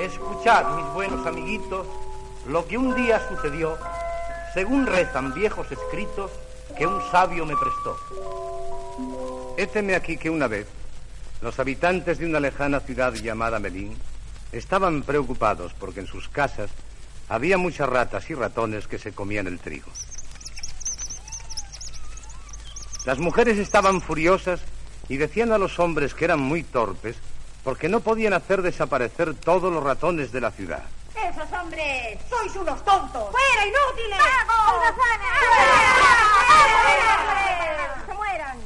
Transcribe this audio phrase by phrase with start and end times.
[0.00, 1.86] Escuchad, mis buenos amiguitos,
[2.46, 3.76] lo que un día sucedió,
[4.54, 6.30] según rezan viejos escritos
[6.78, 7.98] que un sabio me prestó.
[9.58, 10.66] Héteme aquí que una vez
[11.42, 13.94] los habitantes de una lejana ciudad llamada Melín
[14.52, 16.70] estaban preocupados porque en sus casas
[17.28, 19.90] había muchas ratas y ratones que se comían el trigo.
[23.04, 24.60] Las mujeres estaban furiosas
[25.10, 27.16] y decían a los hombres que eran muy torpes
[27.62, 30.82] porque no podían hacer desaparecer todos los ratones de la ciudad.
[31.14, 32.18] ¡Esos hombres!
[32.28, 33.30] ¡Sois unos tontos!
[33.30, 34.18] ¡Fuera, inútiles!
[34.18, 34.84] ¡Vamos!
[38.06, 38.58] ¡Se mueran!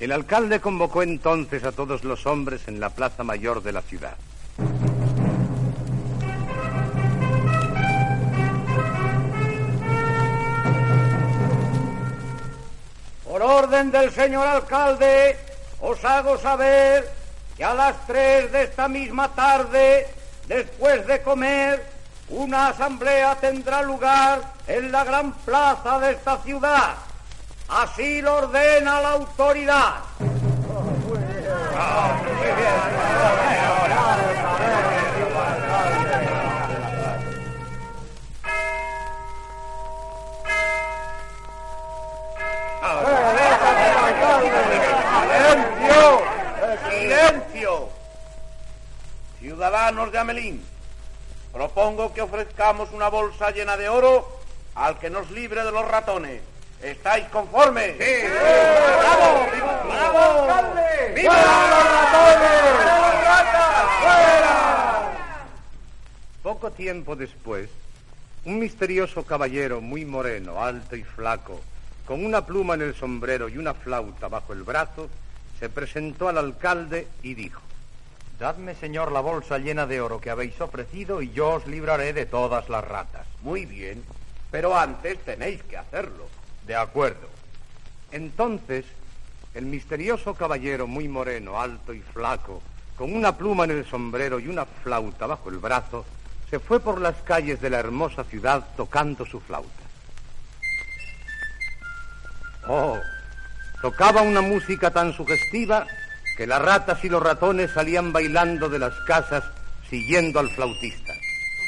[0.00, 4.16] El alcalde convocó entonces a todos los hombres en la plaza mayor de la ciudad.
[13.24, 15.36] Por orden del señor alcalde,
[15.80, 17.17] os hago saber
[17.58, 20.06] que a las tres de esta misma tarde,
[20.46, 21.84] después de comer,
[22.28, 26.94] una asamblea tendrá lugar en la gran plaza de esta ciudad.
[27.68, 29.94] Así lo ordena la autoridad.
[32.38, 32.97] ¡Silencio!
[49.58, 50.64] Ciudadanos de Amelín,
[51.52, 54.40] propongo que ofrezcamos una bolsa llena de oro
[54.76, 56.40] al que nos libre de los ratones.
[56.80, 57.96] ¿Estáis conformes?
[57.98, 58.28] ¡Sí!
[59.00, 59.48] ¡Bravo!
[59.84, 60.46] ¡Bravo!
[61.12, 62.46] ¡Viva los ratones!
[64.00, 65.10] ¡Fuera!
[66.40, 67.68] Poco tiempo después,
[68.44, 71.60] un misterioso caballero muy moreno, alto y flaco,
[72.06, 75.08] con una pluma en el sombrero y una flauta bajo el brazo,
[75.58, 77.60] se presentó al alcalde y dijo,
[78.38, 82.24] Dadme, señor, la bolsa llena de oro que habéis ofrecido y yo os libraré de
[82.24, 83.26] todas las ratas.
[83.42, 84.04] Muy bien,
[84.52, 86.28] pero antes tenéis que hacerlo.
[86.64, 87.28] De acuerdo.
[88.12, 88.84] Entonces,
[89.54, 92.62] el misterioso caballero muy moreno, alto y flaco,
[92.96, 96.04] con una pluma en el sombrero y una flauta bajo el brazo,
[96.48, 99.68] se fue por las calles de la hermosa ciudad tocando su flauta.
[102.68, 102.98] Oh,
[103.82, 105.86] tocaba una música tan sugestiva
[106.38, 109.42] que las ratas y los ratones salían bailando de las casas
[109.90, 111.12] siguiendo al flautista.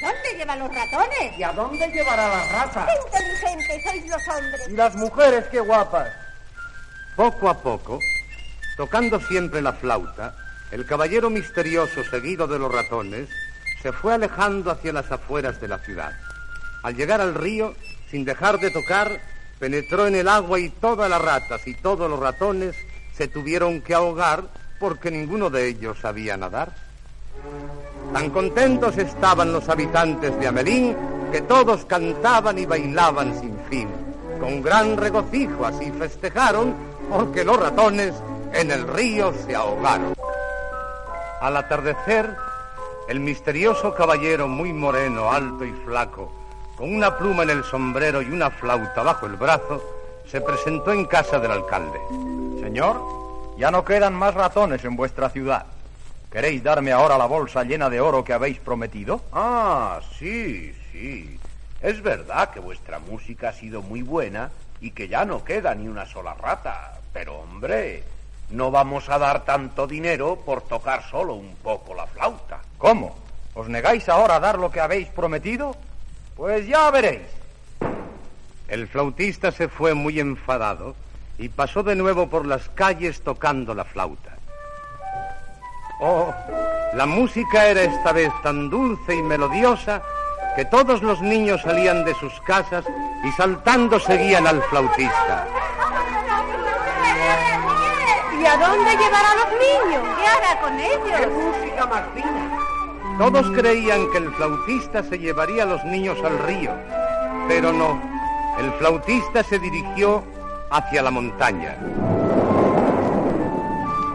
[0.01, 1.37] ¿Dónde llevan los ratones?
[1.37, 2.87] ¿Y a dónde llevará la rata?
[2.87, 4.69] ¡Qué inteligentes sois los hombres!
[4.69, 6.09] Y las mujeres, qué guapas.
[7.17, 7.99] Poco a poco,
[8.77, 10.37] tocando siempre la flauta,
[10.71, 13.29] el caballero misterioso seguido de los ratones
[13.83, 16.13] se fue alejando hacia las afueras de la ciudad.
[16.85, 17.75] Al llegar al río,
[18.09, 19.21] sin dejar de tocar,
[19.59, 22.77] penetró en el agua y todas las ratas y todos los ratones
[23.13, 26.73] se tuvieron que ahogar porque ninguno de ellos sabía nadar.
[28.13, 30.97] Tan contentos estaban los habitantes de Amelín
[31.31, 33.89] que todos cantaban y bailaban sin fin.
[34.41, 36.75] Con gran regocijo así festejaron
[37.11, 38.15] porque los ratones
[38.55, 40.15] en el río se ahogaron.
[41.41, 42.35] Al atardecer,
[43.09, 46.33] el misterioso caballero muy moreno, alto y flaco,
[46.77, 49.83] con una pluma en el sombrero y una flauta bajo el brazo,
[50.27, 51.99] se presentó en casa del alcalde.
[52.61, 53.20] Señor,
[53.61, 55.67] ya no quedan más ratones en vuestra ciudad.
[56.33, 59.21] ¿Queréis darme ahora la bolsa llena de oro que habéis prometido?
[59.35, 61.39] Ah, sí, sí.
[61.83, 64.51] Es verdad que vuestra música ha sido muy buena
[64.81, 67.01] y que ya no queda ni una sola rata.
[67.13, 68.03] Pero, hombre,
[68.49, 72.61] no vamos a dar tanto dinero por tocar solo un poco la flauta.
[72.79, 73.15] ¿Cómo?
[73.53, 75.77] ¿Os negáis ahora a dar lo que habéis prometido?
[76.35, 77.29] Pues ya veréis.
[78.69, 80.95] El flautista se fue muy enfadado
[81.41, 84.37] y pasó de nuevo por las calles tocando la flauta.
[85.99, 86.33] Oh,
[86.93, 90.03] la música era esta vez tan dulce y melodiosa
[90.55, 92.85] que todos los niños salían de sus casas
[93.25, 95.47] y saltando seguían al flautista.
[98.39, 100.17] ¿Y a dónde llevará a los niños?
[100.19, 101.33] ¿Qué hará con ellos?
[101.33, 102.59] música más fina!
[103.17, 106.73] Todos creían que el flautista se llevaría a los niños al río,
[107.49, 107.99] pero no.
[108.59, 110.23] El flautista se dirigió
[110.71, 111.77] hacia la montaña.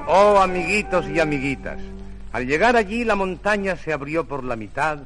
[0.08, 1.80] Oh, amiguitos y amiguitas,
[2.32, 5.00] al llegar allí la montaña se abrió por la mitad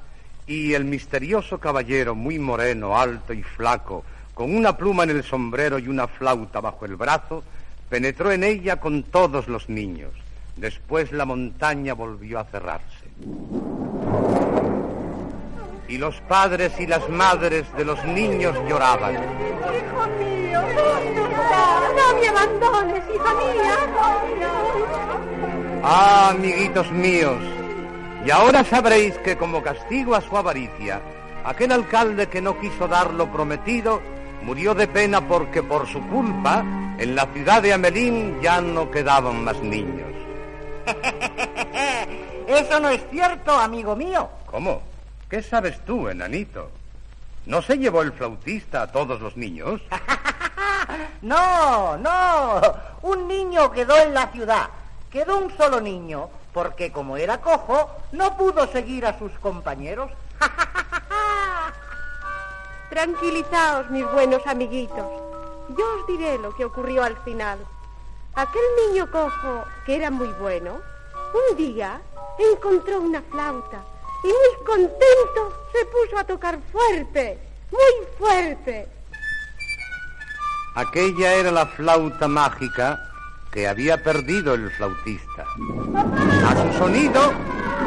[0.46, 4.04] y el misterioso caballero, muy moreno, alto y flaco,
[4.34, 7.44] con una pluma en el sombrero y una flauta bajo el brazo,
[7.88, 10.12] penetró en ella con todos los niños.
[10.56, 13.06] Después la montaña volvió a cerrarse.
[15.90, 19.16] Y los padres y las madres de los niños lloraban.
[19.16, 20.62] ¡Hijo mío!
[20.62, 21.82] ¿Dónde estás?
[21.98, 23.80] ¡No me abandones, hija mía!
[25.84, 27.42] Ah, amiguitos míos,
[28.24, 31.02] Y ahora sabréis que como castigo a su avaricia,
[31.44, 34.02] aquel alcalde que no quiso dar lo prometido,
[34.44, 36.64] murió de pena porque por su culpa
[37.00, 40.12] en la ciudad de Amelín ya no quedaban más niños.
[42.48, 44.30] Eso no es cierto, amigo mío.
[44.46, 44.82] ¿Cómo?
[45.30, 46.72] ¿Qué sabes tú, enanito?
[47.46, 49.82] ¿No se llevó el flautista a todos los niños?
[51.22, 52.62] No, no.
[53.02, 54.70] Un niño quedó en la ciudad.
[55.12, 60.10] Quedó un solo niño, porque como era cojo, no pudo seguir a sus compañeros.
[62.90, 65.06] Tranquilizaos, mis buenos amiguitos.
[65.78, 67.60] Yo os diré lo que ocurrió al final.
[68.34, 70.80] Aquel niño cojo, que era muy bueno,
[71.52, 72.00] un día
[72.40, 73.84] encontró una flauta
[74.24, 77.40] y muy contento se puso a tocar fuerte,
[77.72, 78.88] muy fuerte.
[80.76, 83.10] Aquella era la flauta mágica
[83.52, 85.46] que había perdido el flautista.
[86.48, 87.34] A su sonido,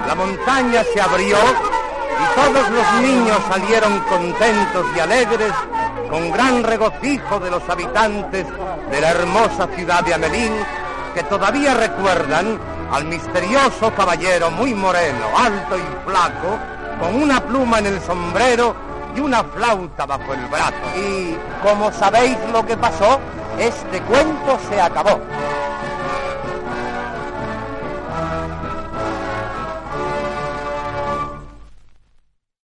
[0.07, 5.53] la montaña se abrió y todos los niños salieron contentos y alegres
[6.11, 8.47] con gran regocijo de los habitantes
[8.91, 10.53] de la hermosa ciudad de Amelín
[11.15, 12.59] que todavía recuerdan
[12.93, 16.59] al misterioso caballero muy moreno, alto y flaco,
[17.01, 18.75] con una pluma en el sombrero
[19.17, 20.75] y una flauta bajo el brazo.
[20.95, 23.19] Y como sabéis lo que pasó,
[23.59, 25.19] este cuento se acabó.